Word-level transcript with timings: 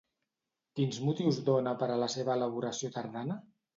Quins 0.79 0.97
motius 1.09 1.39
dona 1.49 1.73
per 1.83 1.91
a 1.91 1.99
la 2.05 2.11
seva 2.15 2.39
elaboració 2.39 2.95
tardana? 2.97 3.37